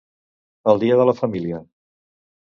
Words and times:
El 0.71 0.79
dia 0.83 0.97
de 1.01 1.05
la 1.09 1.15
família. 1.19 1.59